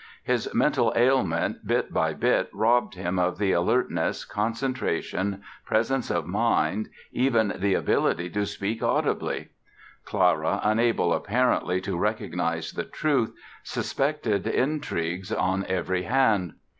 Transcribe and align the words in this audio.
His 0.23 0.51
mental 0.51 0.91
ailment 0.95 1.67
bit 1.67 1.93
by 1.93 2.15
bit 2.15 2.49
robbed 2.53 2.95
him 2.95 3.19
of 3.19 3.37
the 3.37 3.51
alertness, 3.51 4.25
concentration, 4.25 5.43
presence 5.63 6.09
of 6.09 6.25
mind, 6.25 6.89
"even 7.11 7.53
the 7.57 7.75
ability 7.75 8.27
to 8.31 8.47
speak 8.47 8.81
audibly". 8.81 9.49
Clara, 10.03 10.59
unable 10.63 11.13
apparently 11.13 11.79
to 11.81 11.99
recognize 11.99 12.71
the 12.71 12.83
truth, 12.85 13.31
suspected 13.61 14.47
intrigues 14.47 15.31
on 15.31 15.67
every 15.69 16.01
hand. 16.01 16.53